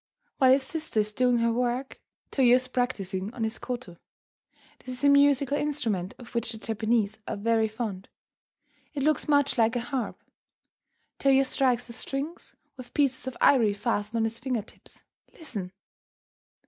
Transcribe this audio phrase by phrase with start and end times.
[0.39, 2.01] While his sister is doing her work,
[2.31, 3.97] Toyo is practising on his koto.
[4.79, 8.09] This is a musical instrument of which the Japanese are very fond.
[8.95, 10.23] It looks much like a harp.
[11.19, 15.03] Toyo strikes the strings with pieces of ivory fastened on his finger tips.
[15.33, 15.71] Listen!